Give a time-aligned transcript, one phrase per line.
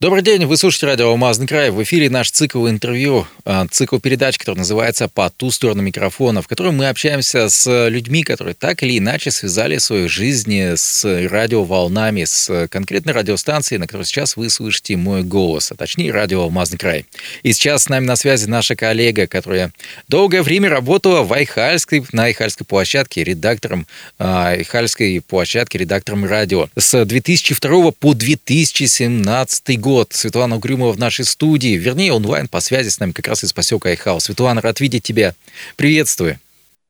[0.00, 1.70] Добрый день, вы слушаете радио «Алмазный край».
[1.70, 6.46] В эфире наш цикл интервью, а, цикл передач, который называется «По ту сторону микрофона», в
[6.46, 12.68] котором мы общаемся с людьми, которые так или иначе связали свою жизнь с радиоволнами, с
[12.68, 17.04] конкретной радиостанцией, на которой сейчас вы слышите мой голос, а точнее радио «Алмазный край».
[17.42, 19.72] И сейчас с нами на связи наша коллега, которая
[20.06, 23.88] долгое время работала в Айхальской, на Айхальской площадке редактором
[24.20, 26.68] а, Айхальской площадки, редактором радио.
[26.76, 30.12] С 2002 по 2017 год год.
[30.12, 33.88] Светлана Угрюмова в нашей студии, вернее, онлайн по связи с нами как раз из поселка
[33.88, 34.24] Айхаус.
[34.24, 35.34] Светлана, рад видеть тебя.
[35.76, 36.38] Приветствую.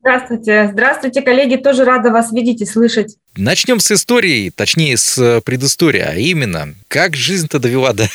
[0.01, 0.69] Здравствуйте.
[0.73, 1.55] Здравствуйте, коллеги.
[1.55, 3.15] Тоже рада вас видеть и слышать.
[3.37, 8.09] Начнем с истории, точнее, с предыстории, а именно, как жизнь-то довела до,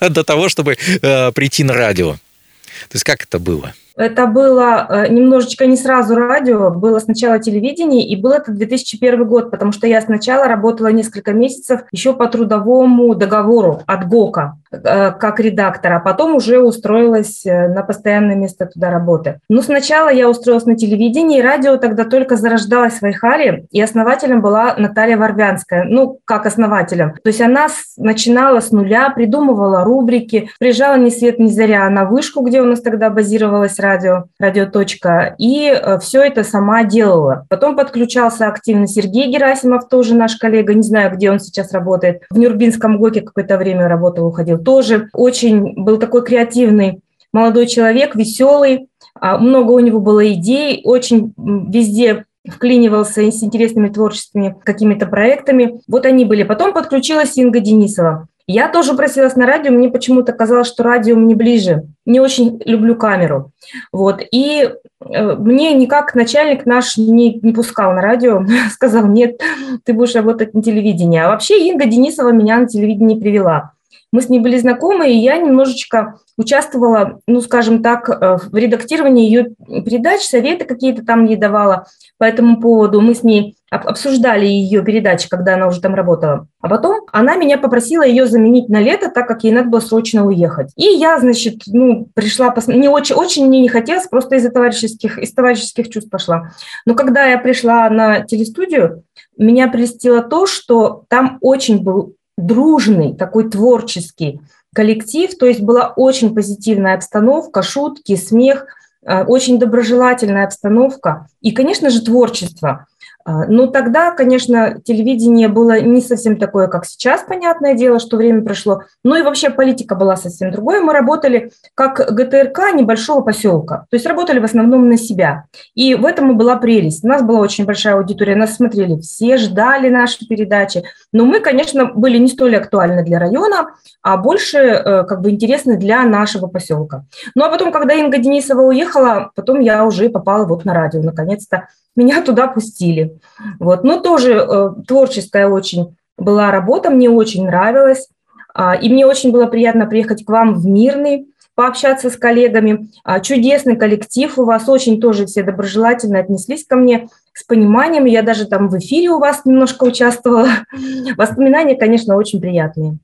[0.10, 2.12] до того, чтобы э, прийти на радио.
[2.12, 3.72] То есть как это было?
[4.02, 9.50] Это было э, немножечко не сразу радио, было сначала телевидение, и был это 2001 год,
[9.50, 14.56] потому что я сначала работала несколько месяцев еще по трудовому договору от ГОКа.
[14.72, 19.38] Э, как редактора, а потом уже устроилась э, на постоянное место туда работы.
[19.50, 24.74] Но сначала я устроилась на телевидении, радио тогда только зарождалось в Айхаре, и основателем была
[24.78, 27.12] Наталья Варвянская, ну, как основателем.
[27.22, 27.66] То есть она
[27.98, 32.80] начинала с нуля, придумывала рубрики, приезжала ни свет ни заря на вышку, где у нас
[32.80, 33.91] тогда базировалось радио,
[34.38, 37.46] радиоточка, и э, все это сама делала.
[37.48, 42.22] Потом подключался активно Сергей Герасимов, тоже наш коллега, не знаю, где он сейчас работает.
[42.30, 47.00] В Нюрбинском ГОКе какое-то время работал, уходил тоже очень был такой креативный
[47.32, 54.56] молодой человек, веселый, а, много у него было идей, очень везде вклинивался с интересными творческими
[54.64, 55.80] какими-то проектами.
[55.86, 56.42] Вот они были.
[56.42, 58.26] Потом подключилась Инга Денисова.
[58.46, 61.84] Я тоже просилась на радио, мне почему-то казалось, что радио мне ближе.
[62.04, 63.52] Не очень люблю камеру.
[63.92, 64.20] Вот.
[64.32, 64.68] И
[65.00, 69.40] э, мне никак начальник наш не, не пускал на радио, сказал, нет,
[69.84, 71.20] ты будешь работать на телевидении.
[71.20, 73.72] А вообще Инга Денисова меня на телевидение привела.
[74.12, 79.24] Мы с ней были знакомы, и я немножечко участвовала, ну, скажем так, э, в редактировании
[79.24, 81.86] ее передач, советы какие-то там ей давала
[82.18, 83.00] по этому поводу.
[83.00, 86.46] Мы с ней обсуждали ее передачи, когда она уже там работала.
[86.60, 90.26] А потом она меня попросила ее заменить на лето, так как ей надо было срочно
[90.26, 90.72] уехать.
[90.76, 92.66] И я, значит, ну, пришла, пос...
[92.66, 96.50] не очень, очень мне не хотелось, просто из-за товарищеских, из товарищеских чувств пошла.
[96.84, 99.04] Но когда я пришла на телестудию,
[99.38, 102.14] меня прельстило то, что там очень был
[102.46, 104.40] дружный, такой творческий
[104.74, 108.66] коллектив, то есть была очень позитивная обстановка, шутки, смех,
[109.04, 112.86] э, очень доброжелательная обстановка и, конечно же, творчество.
[113.24, 118.42] А, ну, тогда, конечно, телевидение было не совсем такое, как сейчас, понятное дело, что время
[118.42, 118.82] прошло.
[119.04, 120.80] Ну и вообще политика была совсем другой.
[120.80, 125.44] Мы работали как ГТРК небольшого поселка, то есть работали в основном на себя.
[125.74, 127.04] И в этом и была прелесть.
[127.04, 130.82] У нас была очень большая аудитория, нас смотрели все, ждали наши передачи.
[131.12, 135.76] Но мы, конечно, были не столь актуальны для района, а больше э, как бы интересны
[135.76, 137.04] для нашего поселка.
[137.34, 141.68] Ну а потом, когда Инга Денисова уехала, потом я уже попала вот на радио, наконец-то
[141.96, 143.18] меня туда пустили.
[143.58, 143.84] Вот.
[143.84, 148.08] Но тоже э, творческая очень была работа, мне очень нравилось.
[148.54, 152.88] А, и мне очень было приятно приехать к вам в Мирный, пообщаться с коллегами.
[153.04, 158.04] А, чудесный коллектив у вас, очень тоже все доброжелательно отнеслись ко мне с пониманием.
[158.04, 160.48] Я даже там в эфире у вас немножко участвовала.
[161.16, 162.98] Воспоминания, конечно, очень приятные.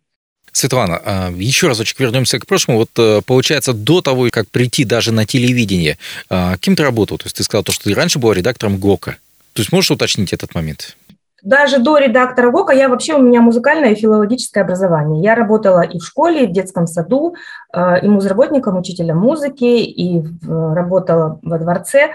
[0.52, 2.80] Светлана, а, еще разочек вернемся к прошлому.
[2.80, 5.98] Вот э, получается, до того, как прийти даже на телевидение,
[6.30, 7.18] а, кем ты работал?
[7.18, 9.16] То есть ты сказал, что ты раньше была редактором ГОКа.
[9.52, 10.96] То есть можешь уточнить этот момент?
[11.42, 15.22] Даже до редактора ГОКа я вообще, у меня музыкальное и филологическое образование.
[15.22, 17.34] Я работала и в школе, и в детском саду,
[17.72, 22.12] э, и музработником, учителем музыки, и работала во дворце,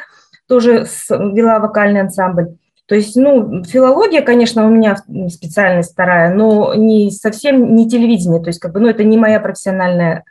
[0.48, 2.56] тоже вела вокальный ансамбль.
[2.86, 4.98] То есть, ну, филология, конечно, у меня
[5.30, 9.40] специальность вторая, но не совсем не телевидение, то есть, как бы, ну, это не моя
[9.40, 10.24] профессиональная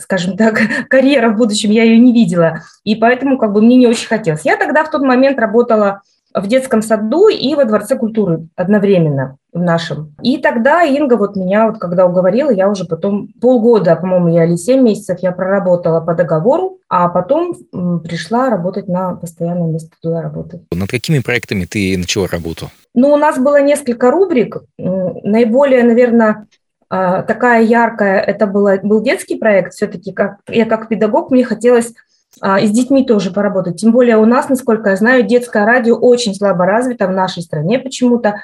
[0.00, 3.86] скажем так, карьера в будущем, я ее не видела, и поэтому как бы мне не
[3.86, 4.44] очень хотелось.
[4.44, 6.02] Я тогда в тот момент работала
[6.40, 10.14] в детском саду и во Дворце культуры одновременно в нашем.
[10.22, 14.56] И тогда Инга вот меня, вот когда уговорила, я уже потом полгода, по-моему, я или
[14.56, 17.54] 7 месяцев я проработала по договору, а потом
[18.02, 20.62] пришла работать на постоянное место туда работать.
[20.72, 22.70] Над какими проектами ты начала работу?
[22.94, 24.62] Ну, у нас было несколько рубрик.
[24.78, 26.46] Наиболее, наверное,
[26.90, 29.74] а, такая яркая, это было, был детский проект.
[29.74, 31.92] Все-таки как, я как педагог, мне хотелось
[32.36, 33.80] и с детьми тоже поработать.
[33.80, 37.78] Тем более у нас, насколько я знаю, детское радио очень слабо развито в нашей стране
[37.78, 38.36] почему-то.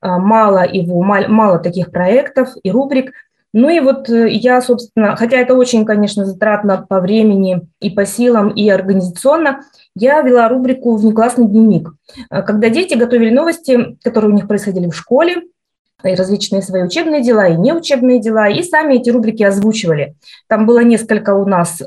[0.00, 3.12] А, мало его, мало таких проектов и рубрик.
[3.52, 8.50] Ну и вот я, собственно, хотя это очень, конечно, затратно по времени и по силам,
[8.50, 9.62] и организационно,
[9.96, 11.92] я вела рубрику «Внеклассный дневник»,
[12.30, 15.42] когда дети готовили новости, которые у них происходили в школе,
[16.04, 20.14] и различные свои учебные дела, и неучебные дела, и сами эти рубрики озвучивали.
[20.48, 21.82] Там было несколько у нас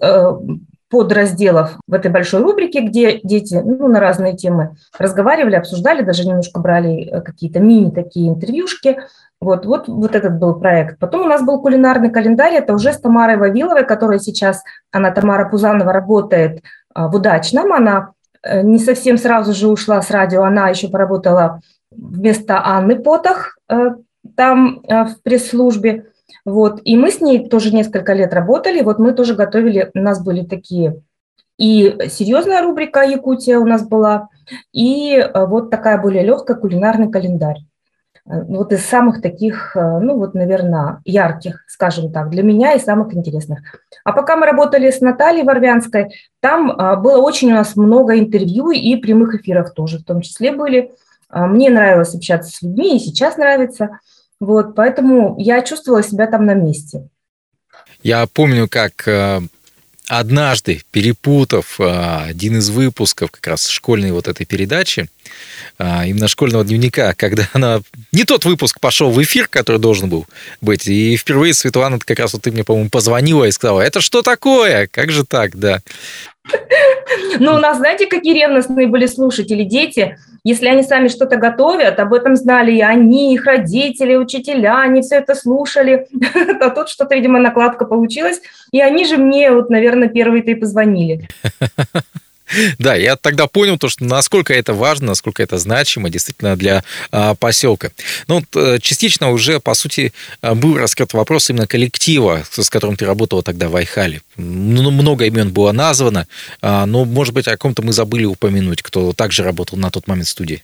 [0.94, 6.60] подразделов в этой большой рубрике, где дети ну, на разные темы разговаривали, обсуждали, даже немножко
[6.60, 9.00] брали э, какие-то мини такие интервьюшки.
[9.42, 11.00] Вот, вот, вот этот был проект.
[11.00, 15.50] Потом у нас был кулинарный календарь, это уже с Тамарой Вавиловой, которая сейчас, она, Тамара
[15.50, 16.62] Пузанова, работает
[16.94, 17.74] а, в «Удачном».
[17.74, 18.12] Она
[18.44, 21.60] э, не совсем сразу же ушла с радио, она еще поработала
[21.90, 23.96] вместо Анны Потах э,
[24.36, 26.06] там в пресс-службе.
[26.46, 26.82] Вот.
[26.84, 28.82] И мы с ней тоже несколько лет работали.
[28.82, 31.02] Вот мы тоже готовили, у нас были такие
[31.58, 34.30] и серьезная рубрика Якутия у нас была,
[34.72, 37.60] и э, вот такая более легкая кулинарный календарь.
[38.26, 42.80] Э, вот из самых таких, э, ну вот, наверное, ярких, скажем так, для меня и
[42.80, 43.60] самых интересных.
[44.04, 48.96] А пока мы работали с Натальей Варвянской, там было очень у нас много интервью и
[48.96, 50.92] прямых эфиров тоже в том числе были.
[51.30, 54.00] Мне нравилось общаться с людьми, и сейчас нравится–
[54.46, 57.08] вот, поэтому я чувствовала себя там на месте.
[58.02, 59.42] Я помню, как э,
[60.08, 65.08] однажды, перепутав э, один из выпусков как раз школьной вот этой передачи,
[65.80, 67.82] э, именно школьного дневника, когда она
[68.12, 70.26] не тот выпуск пошел в эфир, который должен был
[70.60, 74.22] быть, и впервые, Светлана, как раз вот ты мне, по-моему, позвонила и сказала, это что
[74.22, 74.88] такое?
[74.88, 75.82] Как же так, да?
[77.40, 82.14] Ну, у нас, знаете, какие ревностные были слушатели, дети– если они сами что-то готовят, об
[82.14, 86.08] этом знали и они, их родители, учителя, они все это слушали.
[86.60, 88.42] А тут что-то, видимо, накладка получилась.
[88.72, 91.28] И они же мне, вот, наверное, первые-то и позвонили.
[92.80, 97.36] Да, я тогда понял то, что насколько это важно, насколько это значимо действительно для а,
[97.36, 97.92] поселка.
[98.28, 102.96] Ну, вот, э, частично уже, по сути, э, был раскрыт вопрос именно коллектива, с которым
[102.96, 104.22] ты работала тогда в Айхале.
[104.38, 106.28] Ну, много имен было названо,
[106.62, 110.28] а, но, может быть, о ком-то мы забыли упомянуть, кто также работал на тот момент
[110.28, 110.64] в студии.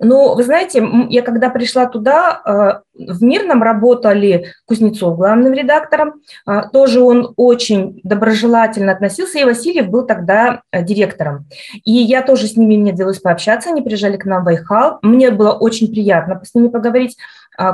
[0.00, 6.62] Ну, вы знаете, я когда пришла туда, э, в Мирном работали Кузнецов главным редактором, э,
[6.72, 11.46] тоже он очень доброжелательно относился, и Васильев был тогда э, директором.
[11.84, 15.32] И я тоже с ними, мне довелось пообщаться, они приезжали к нам в Айхал, мне
[15.32, 17.16] было очень приятно с ними поговорить.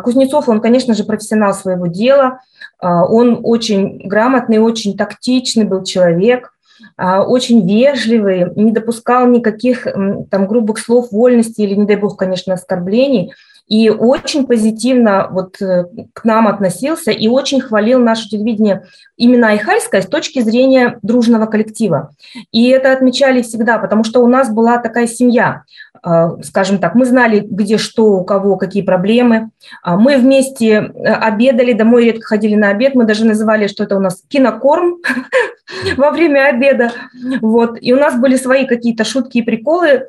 [0.02, 2.40] Кузнецов, он, конечно же, профессионал своего дела,
[2.80, 6.53] он очень грамотный, очень тактичный был человек, а,
[6.98, 9.86] очень вежливый, не допускал никаких
[10.30, 13.32] там грубых слов вольности или, не дай бог, конечно, оскорблений.
[13.66, 18.84] И очень позитивно вот э, к нам относился и очень хвалил наше телевидение
[19.16, 22.10] именно Айхальское с точки зрения дружного коллектива.
[22.52, 25.62] И это отмечали всегда, потому что у нас была такая семья.
[26.02, 29.48] А, скажем так, мы знали, где что, у кого, какие проблемы.
[29.82, 32.94] А, мы вместе э, обедали, домой редко ходили на обед.
[32.94, 34.98] Мы даже называли, что это у нас кинокорм
[35.96, 36.92] во время обеда.
[37.40, 37.78] Вот.
[37.80, 40.08] И у нас были свои какие-то шутки и приколы,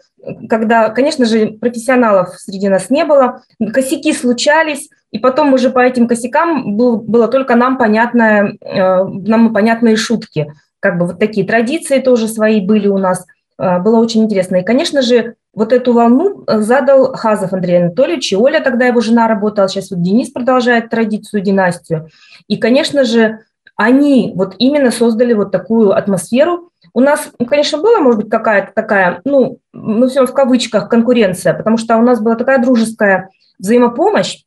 [0.49, 3.41] когда, конечно же, профессионалов среди нас не было.
[3.73, 9.53] Косяки случались, и потом уже по этим косякам был, было только нам понятное, э, нам
[9.53, 10.51] понятные шутки.
[10.79, 13.25] Как бы вот такие традиции тоже свои были у нас.
[13.57, 14.57] Э, было очень интересно.
[14.57, 18.99] И, конечно же, вот эту волну э, задал Хазов Андрей Анатольевич, и Оля тогда его
[18.99, 22.09] жена работала, сейчас вот Денис продолжает традицию, династию.
[22.47, 23.39] И, конечно же,
[23.75, 26.71] они вот именно создали вот такую атмосферу.
[26.93, 31.53] У нас, ну, конечно, была, может быть, какая-то такая, ну, ну, все в кавычках, конкуренция,
[31.53, 33.29] потому что у нас была такая дружеская
[33.59, 34.43] взаимопомощь,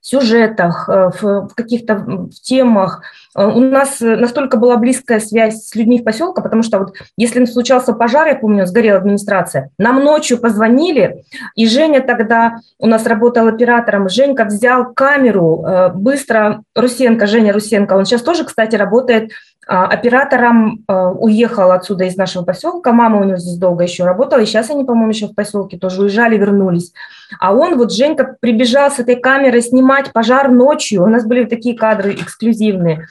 [0.00, 3.02] сюжетах, э, в каких-то темах.
[3.36, 7.44] Э, у нас настолько была близкая связь с людьми в поселке, потому что вот если
[7.44, 13.46] случался пожар, я помню, сгорела администрация, нам ночью позвонили, и Женя тогда у нас работал
[13.46, 19.32] оператором, Женька взял камеру, э, быстро, Русенко, Женя Русенко, он сейчас тоже, кстати, работает
[19.66, 24.70] оператором уехал отсюда из нашего поселка, мама у него здесь долго еще работала, и сейчас
[24.70, 26.92] они, по-моему, еще в поселке тоже уезжали, вернулись.
[27.38, 31.04] А он, вот Женька, прибежал с этой камерой снимать пожар ночью.
[31.04, 33.06] У нас были такие кадры эксклюзивные.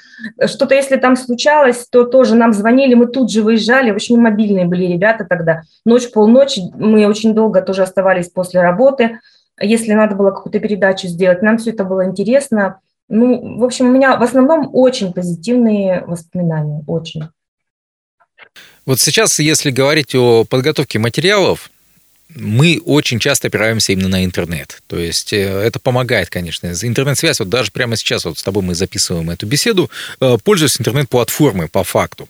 [0.45, 3.91] Что-то, если там случалось, то тоже нам звонили, мы тут же выезжали.
[3.91, 5.61] Очень мобильные были ребята тогда.
[5.85, 9.19] Ночь, полночи, мы очень долго тоже оставались после работы.
[9.61, 12.79] Если надо было какую-то передачу сделать, нам все это было интересно.
[13.09, 17.23] Ну, в общем, у меня в основном очень позитивные воспоминания, очень.
[18.85, 21.71] Вот сейчас, если говорить о подготовке материалов,
[22.35, 24.81] мы очень часто опираемся именно на интернет.
[24.87, 26.67] То есть э, это помогает, конечно.
[26.67, 31.67] Интернет-связь, вот даже прямо сейчас вот с тобой мы записываем эту беседу, э, пользуясь интернет-платформой
[31.67, 32.29] по факту.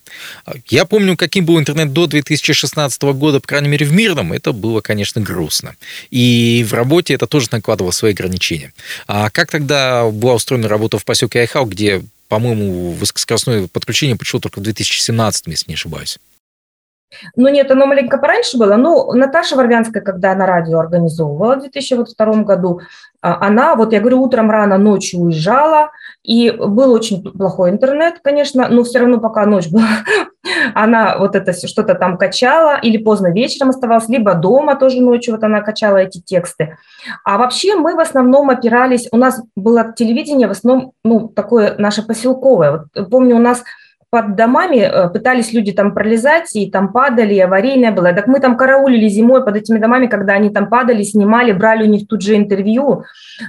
[0.68, 4.80] Я помню, каким был интернет до 2016 года, по крайней мере, в мирном, это было,
[4.80, 5.76] конечно, грустно.
[6.12, 8.74] И в работе это тоже накладывало свои ограничения.
[9.08, 14.60] А как тогда была устроена работа в поселке Айхау, где, по-моему, высокоскоростное подключение пришло только
[14.60, 16.20] в 2017, если не ошибаюсь?
[17.36, 18.76] Ну нет, оно маленько пораньше было.
[18.76, 22.82] Ну, Наташа Варвянская, когда на радио организовывала в 2002 году,
[23.22, 25.92] а, она, вот я говорю, утром рано, ночью уезжала,
[26.24, 29.88] и был очень плохой интернет, конечно, но все равно пока ночь была,
[30.74, 35.44] она вот это что-то там качала, или поздно вечером оставалась, либо дома тоже ночью вот
[35.44, 36.78] она качала эти тексты.
[37.26, 42.04] А вообще мы в основном опирались, у нас было телевидение в основном, ну, такое наше
[42.04, 42.72] поселковое.
[42.94, 43.64] Вот, помню, у нас
[44.10, 48.12] под домами э, пытались люди там пролезать, и там падали, и аварийное было.
[48.14, 51.92] Так мы там караулили зимой под этими домами, когда они там падали, снимали, брали у
[51.92, 53.04] них тут же интервью.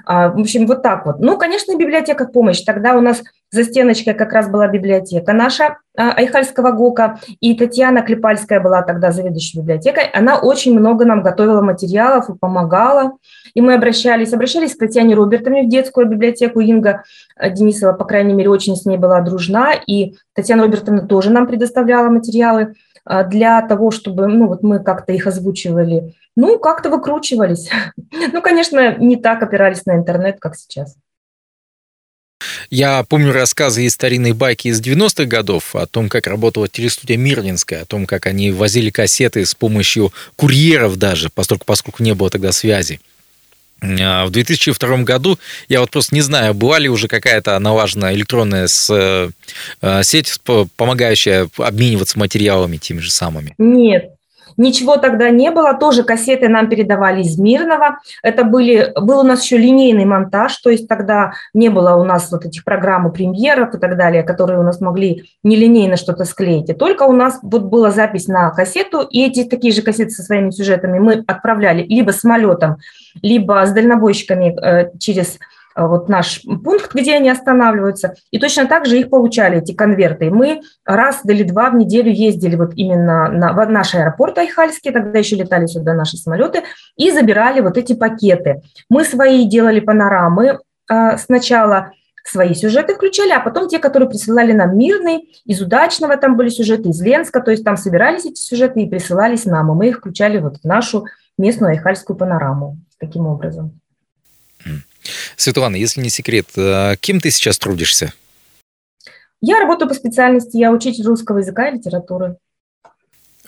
[0.05, 1.19] А, в общем, вот так вот.
[1.21, 2.61] Ну, конечно, библиотека помощь.
[2.61, 8.03] Тогда у нас за стеночкой как раз была библиотека наша а, Айхальского ГОКа, и Татьяна
[8.03, 10.05] Клепальская была тогда заведующей библиотекой.
[10.13, 13.13] Она очень много нам готовила материалов и помогала.
[13.55, 16.61] И мы обращались, обращались к Татьяне Робертовне в детскую библиотеку.
[16.61, 17.03] Инга
[17.37, 19.73] э, Денисова, по крайней мере, очень с ней была дружна.
[19.87, 22.75] И Татьяна Робертовна тоже нам предоставляла материалы
[23.09, 26.15] э, для того, чтобы ну, вот мы как-то их озвучивали.
[26.37, 27.71] Ну, как-то выкручивались.
[28.33, 30.97] Ну, конечно, не так опирались на интернет, как сейчас.
[32.71, 37.83] Я помню рассказы из старинной байки из 90-х годов о том, как работала телестудия Мирлинская,
[37.83, 42.53] о том, как они возили кассеты с помощью курьеров даже, поскольку, поскольку не было тогда
[42.53, 43.01] связи.
[43.83, 48.67] А, в 2002 году, я вот просто не знаю, была ли уже какая-то налажена электронная
[48.67, 50.39] с, э, сеть,
[50.77, 53.55] помогающая обмениваться материалами теми же самыми?
[53.59, 54.15] Нет,
[54.57, 57.99] Ничего тогда не было, тоже кассеты нам передавали из Мирного.
[58.23, 62.31] Это были, был у нас еще линейный монтаж, то есть тогда не было у нас
[62.31, 66.71] вот этих программ премьеров и так далее, которые у нас могли нелинейно что-то склеить.
[66.71, 70.23] И только у нас вот была запись на кассету, и эти такие же кассеты со
[70.23, 72.77] своими сюжетами мы отправляли либо самолетом,
[73.23, 75.39] либо с дальнобойщиками э, через
[75.89, 80.31] вот наш пункт, где они останавливаются, и точно так же их получали, эти конверты.
[80.31, 85.19] мы раз или два в неделю ездили вот именно на, в наш аэропорт Айхальский, тогда
[85.19, 86.63] еще летали сюда наши самолеты,
[86.97, 88.63] и забирали вот эти пакеты.
[88.89, 90.59] Мы свои делали панорамы
[90.91, 91.93] э, сначала,
[92.25, 96.91] свои сюжеты включали, а потом те, которые присылали нам мирный, из удачного там были сюжеты,
[96.91, 100.39] из Ленска, то есть там собирались эти сюжеты и присылались нам, и мы их включали
[100.39, 101.07] вот в нашу
[101.39, 103.80] местную айхальскую панораму таким образом.
[105.41, 108.13] Светлана, если не секрет, а кем ты сейчас трудишься?
[109.41, 112.37] Я работаю по специальности, я учитель русского языка и литературы.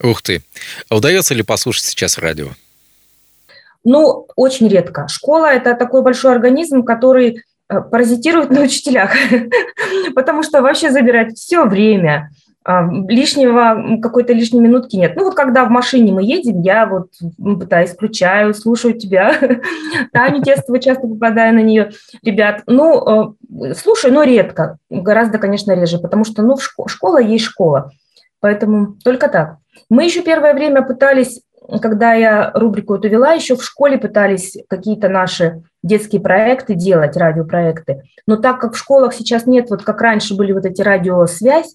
[0.03, 0.43] Ух ты.
[0.89, 2.49] А удается ли послушать сейчас радио?
[3.85, 5.07] Ну, очень редко.
[5.09, 9.13] Школа– это такой большой организм, который э, паразитирует на учителях,
[10.15, 12.31] потому что вообще забирает все время–
[12.65, 15.17] лишнего, какой-то лишней минутки нет.
[15.17, 19.37] Ну вот когда в машине мы едем, я вот пытаюсь, включаю, слушаю тебя,
[20.13, 21.91] Таню Тестову часто попадаю на нее,
[22.23, 22.63] ребят.
[22.67, 27.91] Ну, э, слушаю, но редко, гораздо, конечно, реже, потому что, ну, школа есть школа,
[28.41, 29.57] поэтому только так.
[29.91, 31.43] Мы еще первое время пытались,
[31.81, 38.03] когда я рубрику эту вела, еще в школе пытались какие-то наши детские проекты делать, радиопроекты.
[38.27, 41.75] Но так как в школах сейчас нет, вот как раньше были вот эти радиосвязь,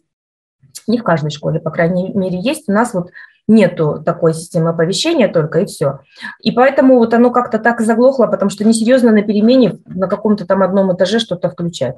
[0.88, 2.67] не в каждой школе, по крайней мере, есть.
[2.67, 3.12] У нас вот
[3.47, 6.00] нету такой системы оповещения только, и все.
[6.41, 10.63] И поэтому вот оно как-то так заглохло, потому что несерьезно на перемене на каком-то там
[10.63, 11.95] одном этаже что-то включать.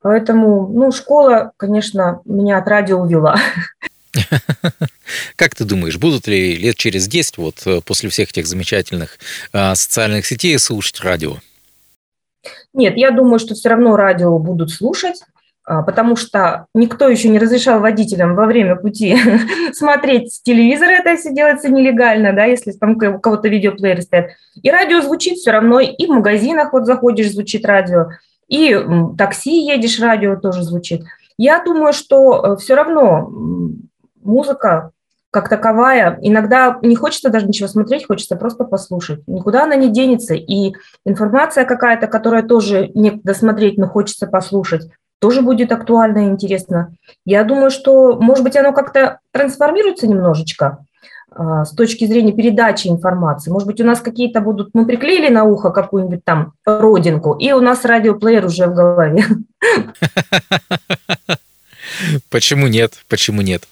[0.00, 3.36] Поэтому, ну, школа, конечно, меня от радио увела.
[5.36, 9.18] Как ты думаешь, будут ли лет через 10, вот э, после всех этих замечательных
[9.52, 11.36] а, социальных сетей, слушать радио?
[12.74, 15.22] Нет, я думаю, что все равно радио будут слушать.
[15.64, 19.16] А, потому что никто еще не разрешал водителям во время пути
[19.72, 24.30] смотреть телевизор, это все делается нелегально, да, если там у кого-то видеоплееры стоят.
[24.60, 28.08] И радио звучит все равно, и в магазинах вот заходишь, звучит радио,
[28.48, 28.76] и
[29.16, 31.02] такси едешь, радио тоже звучит.
[31.38, 33.30] Я думаю, что э, все равно
[34.22, 34.90] музыка
[35.30, 39.26] как таковая, иногда не хочется даже ничего смотреть, хочется просто послушать.
[39.26, 40.34] Никуда она не денется.
[40.34, 40.74] И
[41.06, 44.90] информация какая-то, которая тоже некогда смотреть, но хочется послушать,
[45.22, 46.92] тоже будет актуально и интересно.
[47.24, 50.84] Я думаю, что, может быть, оно как-то трансформируется немножечко
[51.30, 53.52] а, с точки зрения передачи информации.
[53.52, 57.60] Может быть, у нас какие-то будут, мы приклеили на ухо какую-нибудь там родинку, и у
[57.60, 59.24] нас радиоплеер уже в голове.
[62.28, 62.94] Почему нет?
[63.08, 63.68] Почему нет?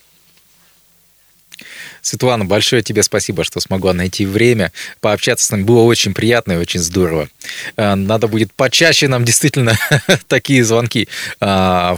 [2.02, 5.62] Светлана, большое тебе спасибо, что смогла найти время пообщаться с нами.
[5.62, 7.28] Было очень приятно и очень здорово.
[7.76, 9.78] Э, надо будет почаще нам действительно
[10.28, 11.09] такие звонки
[11.40, 11.97] а,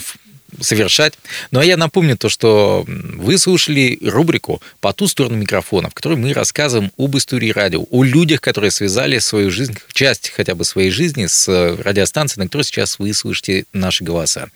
[0.61, 1.15] совершать.
[1.51, 6.17] Ну а я напомню то, что вы слушали рубрику «По ту сторону микрофона», в которой
[6.17, 10.91] мы рассказываем об истории радио, о людях, которые связали свою жизнь, часть хотя бы своей
[10.91, 14.49] жизни с радиостанцией, на которой сейчас вы слышите наши голоса.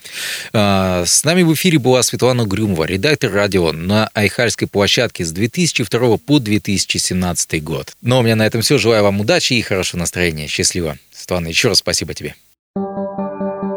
[0.53, 6.17] А, с нами в эфире была Светлана Грюмова, редактор радио на Айхальской площадке с 2002
[6.19, 7.93] по 2017 год.
[8.03, 8.79] Ну, у меня на этом все.
[8.79, 10.49] Желаю вам удачи и хорошего настроения.
[10.49, 10.99] Счастливо.
[11.12, 12.35] Светлана, еще раз спасибо тебе.